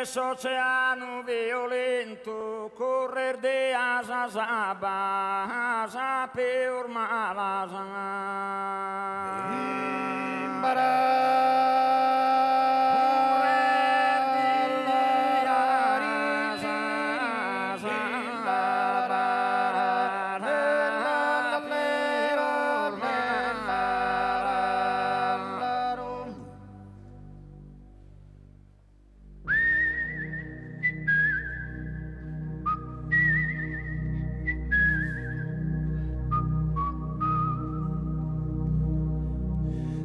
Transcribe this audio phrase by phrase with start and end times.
[0.00, 4.74] stesso oceano violento, correr de asas a
[6.32, 7.84] per malasa.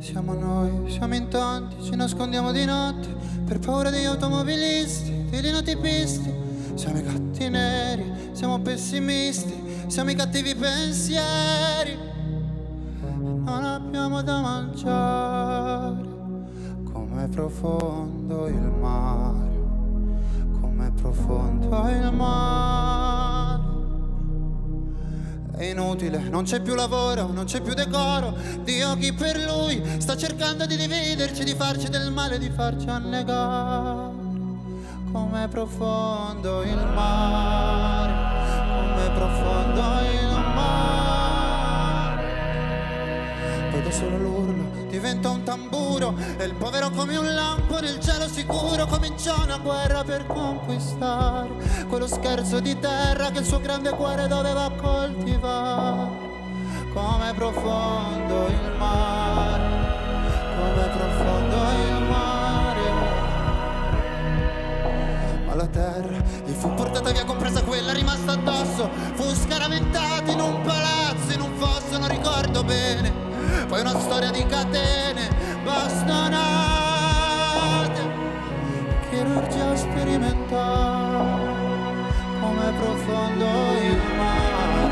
[0.00, 3.06] Siamo noi, siamo in tanti, ci nascondiamo di notte
[3.44, 6.32] per paura degli automobilisti, dei linotipisti.
[6.72, 9.52] Siamo i gatti neri, siamo pessimisti,
[9.88, 11.98] siamo i cattivi pensieri.
[13.10, 16.08] Non abbiamo da mangiare.
[16.90, 19.50] Com'è profondo il mare,
[20.62, 22.49] com'è profondo il mare.
[25.70, 28.36] Inutile, non c'è più lavoro, non c'è più decoro.
[28.62, 34.18] Dio chi per lui sta cercando di dividerci, di farci del male, di farci annegare.
[35.12, 38.12] Com'è profondo il mare,
[38.68, 40.68] com'è profondo il mare.
[43.82, 47.49] Da solo l'urlo diventa un tamburo e il povero come un lampo
[47.80, 51.48] nel cielo sicuro cominciò una guerra per conquistare
[51.88, 56.28] quello scherzo di terra che il suo grande cuore doveva coltivare.
[56.92, 59.62] Come profondo il mare,
[60.56, 62.80] come profondo il mare.
[65.46, 68.90] Ma la terra gli fu portata via, compresa quella rimasta addosso.
[69.14, 73.12] Fu scaraventata in un palazzo, in un fosso, non ricordo bene.
[73.68, 75.28] Poi una storia di catene
[75.64, 76.79] bastonate,
[79.30, 81.58] chirurgia sperimentale.
[82.40, 83.44] Come profondo
[83.80, 84.88] il mare,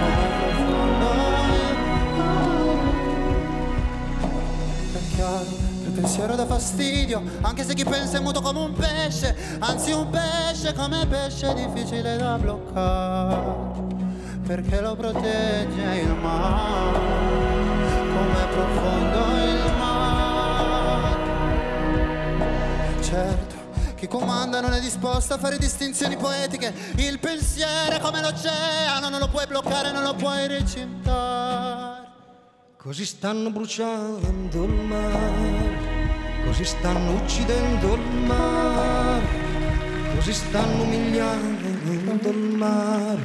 [0.00, 1.06] come profondo
[1.54, 1.76] il
[2.16, 2.82] mare.
[4.92, 5.46] È chiaro,
[5.84, 10.10] il pensiero dà fastidio, anche se chi pensa è muto come un pesce, anzi un
[10.10, 13.82] pesce come pesce è difficile da bloccare,
[14.46, 17.23] perché lo protegge il mare,
[23.96, 26.74] Chi comanda non è disposto a fare distinzioni poetiche.
[26.96, 32.02] Il pensiero è come l'oceano, non lo puoi bloccare, non lo puoi recintare.
[32.76, 39.26] Così stanno bruciando il mare, così stanno uccidendo il mare,
[40.14, 43.22] così stanno umiliando il mare,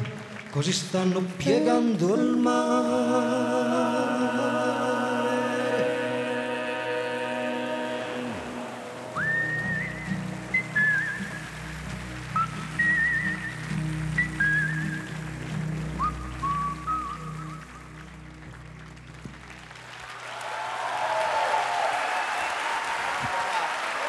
[0.50, 3.60] così stanno piegando il mare.